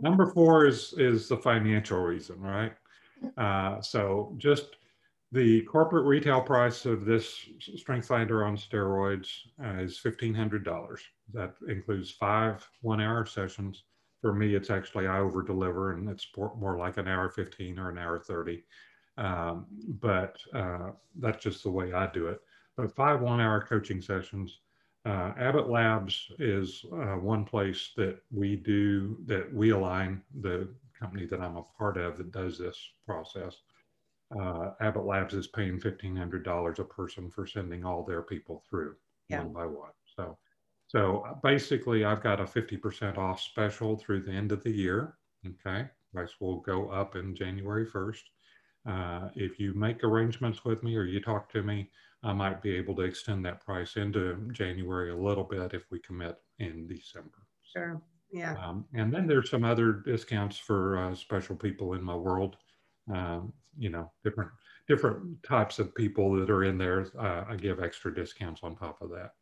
number 0.00 0.30
four 0.32 0.66
is 0.66 0.94
is 0.96 1.28
the 1.28 1.36
financial 1.36 2.00
reason, 2.00 2.40
right? 2.40 2.72
Uh, 3.36 3.80
so 3.82 4.32
just 4.38 4.76
the 5.30 5.62
corporate 5.62 6.06
retail 6.06 6.40
price 6.40 6.86
of 6.86 7.04
this 7.04 7.38
strength 7.76 8.08
finder 8.08 8.44
on 8.44 8.56
steroids 8.56 9.28
is 9.78 10.00
$1,500. 10.02 10.98
That 11.34 11.54
includes 11.68 12.10
five 12.10 12.66
one 12.80 13.00
hour 13.00 13.26
sessions. 13.26 13.84
For 14.22 14.32
me, 14.32 14.54
it's 14.54 14.70
actually 14.70 15.06
I 15.06 15.18
over 15.18 15.42
deliver 15.42 15.92
and 15.92 16.08
it's 16.08 16.26
more 16.36 16.78
like 16.78 16.96
an 16.96 17.06
hour 17.06 17.28
15 17.28 17.78
or 17.78 17.90
an 17.90 17.98
hour 17.98 18.18
30. 18.18 18.64
Um, 19.18 19.66
but 20.00 20.38
uh, 20.54 20.90
that's 21.18 21.42
just 21.42 21.62
the 21.62 21.70
way 21.70 21.92
I 21.92 22.06
do 22.06 22.28
it. 22.28 22.40
But 22.76 22.94
five 22.94 23.20
one 23.20 23.40
hour 23.40 23.60
coaching 23.60 24.00
sessions. 24.00 24.60
Uh, 25.04 25.32
Abbott 25.38 25.68
Labs 25.68 26.30
is 26.38 26.84
uh, 26.92 27.16
one 27.16 27.44
place 27.44 27.92
that 27.96 28.20
we 28.30 28.56
do, 28.56 29.16
that 29.26 29.52
we 29.52 29.70
align 29.70 30.22
the 30.40 30.68
company 30.98 31.26
that 31.26 31.40
I'm 31.40 31.56
a 31.56 31.64
part 31.76 31.96
of 31.96 32.16
that 32.18 32.32
does 32.32 32.58
this 32.58 32.78
process. 33.06 33.56
Uh, 34.36 34.70
Abbott 34.80 35.06
Labs 35.06 35.34
is 35.34 35.46
paying 35.46 35.80
$1,500 35.80 36.78
a 36.78 36.84
person 36.84 37.30
for 37.30 37.46
sending 37.46 37.84
all 37.84 38.04
their 38.04 38.22
people 38.22 38.62
through 38.68 38.94
yeah. 39.28 39.42
one 39.42 39.52
by 39.52 39.66
one. 39.66 39.90
So, 40.16 40.36
so 40.86 41.24
basically, 41.42 42.04
I've 42.04 42.22
got 42.22 42.40
a 42.40 42.44
50% 42.44 43.16
off 43.16 43.40
special 43.40 43.96
through 43.96 44.22
the 44.22 44.32
end 44.32 44.52
of 44.52 44.62
the 44.62 44.70
year. 44.70 45.14
Okay, 45.46 45.86
price 46.12 46.34
will 46.40 46.60
go 46.60 46.88
up 46.90 47.16
in 47.16 47.34
January 47.34 47.86
1st. 47.86 48.22
Uh, 48.88 49.28
if 49.34 49.58
you 49.58 49.74
make 49.74 50.02
arrangements 50.04 50.64
with 50.64 50.82
me 50.82 50.96
or 50.96 51.04
you 51.04 51.20
talk 51.20 51.50
to 51.52 51.62
me, 51.62 51.90
I 52.22 52.32
might 52.32 52.62
be 52.62 52.74
able 52.74 52.96
to 52.96 53.02
extend 53.02 53.44
that 53.44 53.64
price 53.64 53.96
into 53.96 54.48
January 54.52 55.10
a 55.10 55.16
little 55.16 55.44
bit 55.44 55.72
if 55.72 55.84
we 55.90 56.00
commit 56.00 56.36
in 56.58 56.86
December. 56.86 57.46
Sure. 57.62 58.00
Yeah. 58.32 58.54
Um, 58.62 58.84
and 58.94 59.12
then 59.12 59.26
there's 59.26 59.50
some 59.50 59.64
other 59.64 59.92
discounts 59.92 60.58
for 60.58 60.98
uh, 60.98 61.14
special 61.14 61.56
people 61.56 61.94
in 61.94 62.02
my 62.02 62.14
world. 62.14 62.56
Um, 63.12 63.52
you 63.78 63.90
know, 63.90 64.10
different 64.24 64.50
different 64.88 65.42
types 65.42 65.78
of 65.78 65.94
people 65.94 66.32
that 66.32 66.50
are 66.50 66.64
in 66.64 66.78
there. 66.78 67.06
Uh, 67.18 67.44
I 67.48 67.56
give 67.56 67.80
extra 67.80 68.14
discounts 68.14 68.62
on 68.62 68.74
top 68.74 69.00
of 69.02 69.10
that. 69.10 69.32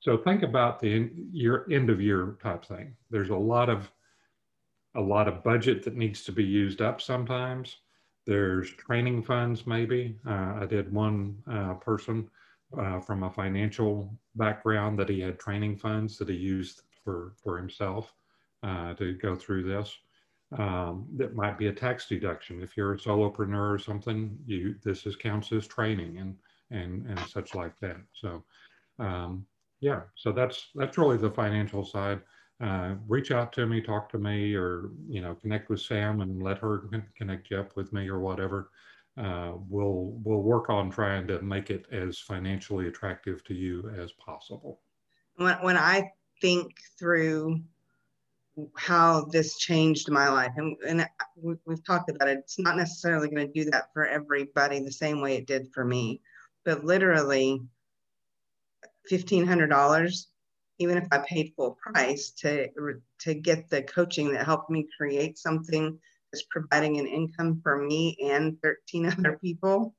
So 0.00 0.16
think 0.16 0.42
about 0.42 0.80
the 0.80 1.10
year 1.32 1.66
end 1.70 1.90
of 1.90 2.00
year 2.00 2.36
type 2.42 2.64
thing. 2.64 2.96
There's 3.10 3.30
a 3.30 3.36
lot 3.36 3.68
of 3.68 3.90
a 4.96 5.00
lot 5.00 5.28
of 5.28 5.44
budget 5.44 5.84
that 5.84 5.96
needs 5.96 6.24
to 6.24 6.32
be 6.32 6.44
used 6.44 6.80
up 6.80 7.00
sometimes. 7.00 7.76
There's 8.26 8.70
training 8.72 9.22
funds 9.22 9.66
maybe. 9.66 10.18
Uh, 10.26 10.54
I 10.60 10.66
did 10.68 10.92
one 10.92 11.36
uh, 11.50 11.74
person 11.74 12.28
uh, 12.78 13.00
from 13.00 13.22
a 13.22 13.30
financial 13.30 14.12
background 14.34 14.98
that 14.98 15.08
he 15.08 15.20
had 15.20 15.38
training 15.38 15.76
funds 15.76 16.18
that 16.18 16.28
he 16.28 16.34
used 16.36 16.82
for 17.04 17.34
for 17.42 17.56
himself 17.56 18.12
uh, 18.62 18.94
to 18.94 19.14
go 19.14 19.34
through 19.36 19.64
this. 19.64 19.96
Um, 20.58 21.06
that 21.16 21.36
might 21.36 21.58
be 21.58 21.68
a 21.68 21.72
tax 21.72 22.08
deduction. 22.08 22.60
If 22.60 22.76
you're 22.76 22.94
a 22.94 22.98
solopreneur 22.98 23.72
or 23.72 23.78
something, 23.78 24.36
you 24.46 24.74
this 24.82 25.06
is 25.06 25.14
counts 25.14 25.52
as 25.52 25.66
training 25.66 26.18
and 26.18 26.36
and 26.70 27.06
and 27.06 27.20
such 27.28 27.54
like 27.54 27.78
that. 27.80 28.00
So 28.12 28.44
um, 28.98 29.46
yeah, 29.80 30.00
so 30.16 30.32
that's 30.32 30.70
that's 30.74 30.98
really 30.98 31.18
the 31.18 31.30
financial 31.30 31.84
side. 31.84 32.20
uh, 32.60 32.94
reach 33.08 33.30
out 33.30 33.52
to 33.54 33.66
me, 33.66 33.80
talk 33.80 34.10
to 34.10 34.18
me, 34.18 34.54
or 34.54 34.90
you 35.08 35.20
know, 35.20 35.34
connect 35.34 35.70
with 35.70 35.80
Sam 35.80 36.20
and 36.20 36.42
let 36.42 36.58
her 36.58 36.84
connect 37.16 37.50
you 37.50 37.58
up 37.58 37.74
with 37.76 37.92
me 37.92 38.08
or 38.08 38.20
whatever. 38.20 38.70
Uh, 39.16 39.52
we'll 39.68 40.12
we'll 40.24 40.42
work 40.42 40.68
on 40.68 40.90
trying 40.90 41.26
to 41.26 41.40
make 41.42 41.70
it 41.70 41.86
as 41.90 42.18
financially 42.18 42.86
attractive 42.86 43.42
to 43.44 43.54
you 43.54 43.90
as 43.98 44.12
possible. 44.12 44.80
When 45.36 45.54
when 45.62 45.76
I 45.76 46.12
think 46.40 46.74
through 46.98 47.60
how 48.76 49.24
this 49.26 49.56
changed 49.56 50.10
my 50.10 50.28
life, 50.28 50.52
and 50.56 50.76
and 50.86 51.06
we've 51.66 51.84
talked 51.84 52.10
about 52.10 52.28
it, 52.28 52.38
it's 52.38 52.58
not 52.58 52.76
necessarily 52.76 53.28
going 53.28 53.46
to 53.46 53.52
do 53.52 53.70
that 53.70 53.86
for 53.92 54.06
everybody 54.06 54.80
the 54.80 54.92
same 54.92 55.20
way 55.20 55.36
it 55.36 55.46
did 55.46 55.68
for 55.72 55.84
me, 55.84 56.20
but 56.64 56.84
literally 56.84 57.60
fifteen 59.08 59.46
hundred 59.46 59.68
dollars 59.68 60.28
even 60.80 60.96
if 60.96 61.06
I 61.12 61.18
paid 61.18 61.52
full 61.54 61.76
price 61.80 62.30
to 62.38 62.68
to 63.20 63.34
get 63.34 63.68
the 63.68 63.82
coaching 63.82 64.32
that 64.32 64.46
helped 64.46 64.70
me 64.70 64.88
create 64.96 65.36
something 65.38 65.98
that's 66.32 66.44
providing 66.50 66.98
an 66.98 67.06
income 67.06 67.60
for 67.62 67.84
me 67.84 68.16
and 68.24 68.56
13 68.62 69.06
other 69.18 69.38
people. 69.38 69.94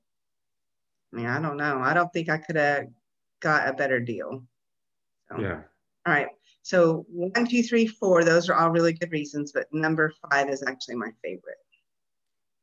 I 1.14 1.18
mean, 1.18 1.26
I 1.28 1.40
don't 1.40 1.58
know. 1.58 1.80
I 1.80 1.94
don't 1.94 2.12
think 2.12 2.30
I 2.30 2.38
could 2.38 2.56
have 2.56 2.86
got 3.42 3.68
a 3.68 3.74
better 3.74 4.00
deal. 4.00 4.44
So, 5.30 5.40
yeah. 5.40 5.62
All 6.06 6.14
right. 6.14 6.30
So 6.64 7.06
one, 7.10 7.48
two, 7.48 7.64
three, 7.64 7.88
four, 7.88 8.24
those 8.24 8.50
are 8.50 8.56
all 8.56 8.70
really 8.70 8.94
good 8.94 9.12
reasons, 9.12 9.52
but 9.52 9.68
number 9.72 10.14
five 10.30 10.50
is 10.50 10.64
actually 10.66 10.96
my 10.96 11.10
favorite. 11.24 11.58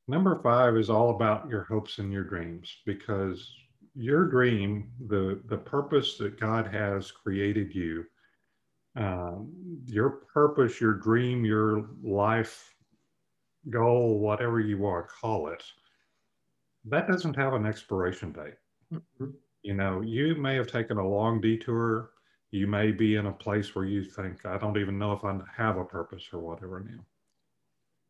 Number 0.07 0.41
five 0.43 0.77
is 0.77 0.89
all 0.89 1.11
about 1.11 1.49
your 1.49 1.65
hopes 1.65 1.99
and 1.99 2.13
your 2.13 2.25
dreams 2.25 2.73
because 2.87 3.53
your 3.95 4.27
dream, 4.27 4.91
the 5.09 5.41
the 5.47 5.59
purpose 5.59 6.17
that 6.19 6.41
God 6.41 6.67
has 6.69 7.11
created 7.11 7.75
you, 7.75 8.05
um, 8.97 9.53
your 9.87 10.11
purpose, 10.33 10.81
your 10.81 10.95
dream, 10.95 11.45
your 11.45 11.91
life 12.03 12.75
goal, 13.69 14.19
whatever 14.19 14.61
you 14.61 14.79
want 14.79 15.07
to 15.07 15.15
call 15.15 15.49
it, 15.49 15.63
that 16.85 17.09
doesn't 17.09 17.35
have 17.35 17.53
an 17.53 17.67
expiration 17.67 18.33
date. 18.33 18.55
Mm-hmm. 18.95 19.31
You 19.63 19.75
know, 19.75 20.01
you 20.01 20.37
may 20.37 20.55
have 20.55 20.69
taken 20.69 20.97
a 20.97 21.07
long 21.07 21.41
detour. 21.41 22.11
You 22.51 22.67
may 22.67 22.93
be 22.93 23.17
in 23.17 23.27
a 23.27 23.33
place 23.33 23.75
where 23.75 23.85
you 23.85 24.05
think, 24.05 24.47
I 24.47 24.57
don't 24.57 24.79
even 24.79 24.99
know 24.99 25.13
if 25.13 25.25
I 25.25 25.39
have 25.55 25.77
a 25.77 25.85
purpose 25.85 26.29
or 26.33 26.41
whatever 26.41 26.81
now. 26.81 27.05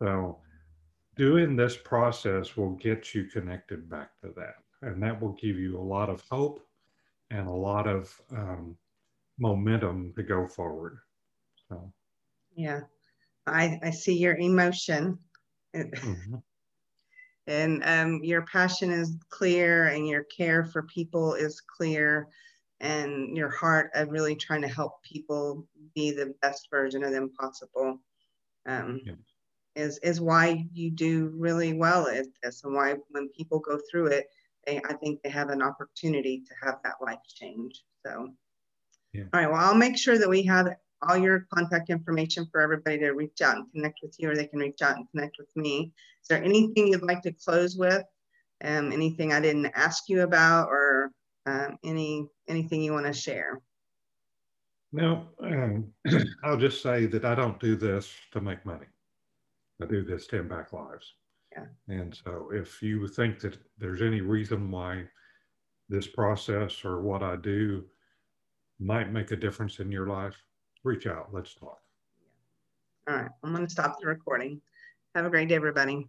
So, 0.00 0.38
doing 1.16 1.57
this 1.57 1.76
process 1.76 2.57
will 2.57 2.76
get 2.76 3.14
you 3.14 3.25
connected 3.25 3.90
back 3.90 4.11
to 4.21 4.33
that 4.37 4.54
and 4.83 5.02
that 5.02 5.21
will 5.21 5.33
give 5.33 5.59
you 5.59 5.78
a 5.78 5.83
lot 5.83 6.09
of 6.09 6.23
hope 6.30 6.61
and 7.30 7.47
a 7.47 7.52
lot 7.52 7.87
of 7.87 8.21
um, 8.30 8.76
momentum 9.38 10.12
to 10.16 10.23
go 10.23 10.47
forward. 10.47 10.99
So, 11.68 11.92
yeah, 12.54 12.80
I, 13.47 13.78
I 13.83 13.90
see 13.90 14.16
your 14.16 14.37
emotion. 14.37 15.18
Mm-hmm. 15.75 16.37
and 17.47 17.85
um, 17.85 18.21
your 18.25 18.42
passion 18.47 18.90
is 18.90 19.16
clear 19.28 19.88
and 19.88 20.09
your 20.09 20.25
care 20.25 20.64
for 20.64 20.85
people 20.85 21.35
is 21.35 21.61
clear 21.61 22.26
and 22.80 23.37
your 23.37 23.49
heart 23.49 23.90
of 23.94 24.11
really 24.11 24.37
trying 24.37 24.62
to 24.62 24.68
help 24.68 25.02
people 25.02 25.66
be 25.94 26.11
the 26.11 26.35
best 26.42 26.68
version 26.70 27.02
of 27.02 27.11
them 27.11 27.30
possible 27.38 28.00
um, 28.66 29.00
yeah. 29.04 29.12
is 29.75 29.99
is 29.99 30.20
why 30.20 30.64
you 30.73 30.90
do 30.90 31.32
really 31.35 31.73
well 31.73 32.06
at 32.08 32.26
this 32.42 32.62
and 32.64 32.75
why 32.75 32.94
when 33.11 33.28
people 33.30 33.58
go 33.58 33.78
through 33.90 34.06
it 34.06 34.28
they, 34.68 34.80
I 34.88 34.94
think 34.94 35.23
they 35.23 35.30
have 35.30 35.49
an 35.49 35.62
opportunity 35.62 36.42
to 36.47 36.54
have 36.66 36.76
that 36.85 36.97
life 37.02 37.18
change. 37.26 37.82
So, 38.04 38.28
yeah. 39.12 39.25
all 39.32 39.40
right, 39.40 39.50
well, 39.50 39.61
I'll 39.61 39.75
make 39.75 39.97
sure 39.97 40.18
that 40.18 40.28
we 40.28 40.42
have 40.44 40.68
all 41.08 41.16
your 41.16 41.47
contact 41.54 41.90
information 41.90 42.47
for 42.50 42.61
everybody 42.61 42.99
to 42.99 43.12
reach 43.12 43.40
out 43.40 43.56
and 43.56 43.73
connect 43.73 44.00
with 44.02 44.14
you, 44.18 44.30
or 44.30 44.35
they 44.35 44.47
can 44.47 44.58
reach 44.58 44.82
out 44.82 44.97
and 44.97 45.11
connect 45.11 45.37
with 45.38 45.49
me. 45.56 45.92
Is 46.23 46.28
there 46.28 46.42
anything 46.42 46.88
you'd 46.88 47.02
like 47.02 47.23
to 47.23 47.32
close 47.32 47.76
with? 47.76 48.04
Um, 48.62 48.92
anything 48.92 49.32
I 49.32 49.40
didn't 49.40 49.73
ask 49.75 50.08
you 50.08 50.23
about, 50.23 50.68
or 50.68 51.12
um, 51.49 51.78
any 51.85 52.26
anything 52.49 52.83
you 52.83 52.92
want 52.92 53.07
to 53.07 53.12
share? 53.12 53.61
No, 54.92 55.27
um, 55.42 55.92
I'll 56.44 56.57
just 56.57 56.83
say 56.83 57.07
that 57.07 57.25
I 57.25 57.35
don't 57.35 57.61
do 57.61 57.77
this 57.77 58.11
to 58.33 58.40
make 58.40 58.64
money. 58.64 58.87
I 59.83 59.87
do 59.87 60.03
this 60.03 60.27
to 60.29 60.38
impact 60.38 60.72
lives. 60.72 61.14
Yeah. 61.53 61.66
And 61.88 62.18
so 62.25 62.51
if 62.53 62.83
you 62.83 63.07
think 63.07 63.40
that 63.40 63.59
there's 63.79 64.03
any 64.03 64.20
reason 64.20 64.70
why 64.70 65.05
this 65.88 66.07
process 66.07 66.85
or 66.85 67.01
what 67.01 67.22
I 67.22 67.37
do 67.37 67.85
might 68.81 69.12
make 69.12 69.31
a 69.31 69.37
difference 69.37 69.79
in 69.79 69.90
your 69.90 70.07
life, 70.07 70.37
reach 70.85 71.07
out. 71.07 71.29
Let's 71.33 71.55
talk. 71.55 71.79
All 73.09 73.16
right. 73.16 73.31
I'm 73.42 73.55
going 73.55 73.66
to 73.66 73.72
stop 73.72 73.99
the 74.01 74.07
recording. 74.07 74.61
Have 75.14 75.25
a 75.25 75.31
great 75.31 75.49
day, 75.49 75.55
everybody. 75.55 76.07